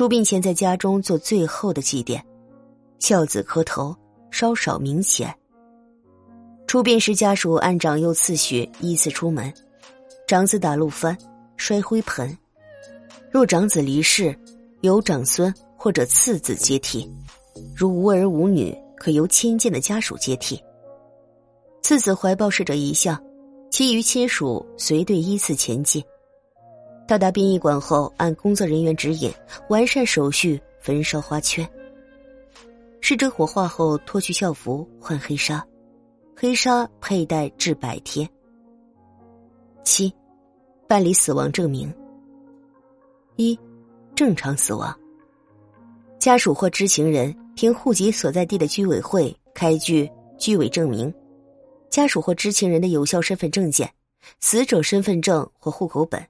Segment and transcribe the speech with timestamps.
[0.00, 2.18] 出殡前在家中做最后的祭奠，
[3.00, 3.94] 孝子磕头，
[4.30, 5.30] 稍少明显。
[6.66, 9.52] 出殡时，家属按长幼次序依次出门，
[10.26, 11.14] 长子打路幡，
[11.58, 12.34] 摔灰盆；
[13.30, 14.34] 若长子离世，
[14.80, 17.06] 由长孙或者次子接替；
[17.76, 20.58] 如无儿无女，可由亲近的家属接替。
[21.82, 23.22] 次子怀抱逝者遗像，
[23.70, 26.02] 其余亲属随队依次前进。
[27.10, 29.34] 到达殡仪馆后，按工作人员指引
[29.68, 31.68] 完善手续，焚烧花圈。
[33.00, 35.66] 逝者火化后，脱去校服，换黑纱，
[36.36, 38.30] 黑纱佩戴至百天。
[39.82, 40.14] 七，
[40.86, 41.92] 办理死亡证明。
[43.34, 43.58] 一，
[44.14, 44.96] 正常死亡。
[46.20, 51.12] 家属或知情人凭户籍所在地的居委会开具居委证明。
[51.88, 53.90] 家属或知情人的有效身份证件、
[54.38, 56.24] 死者身份证或户口本、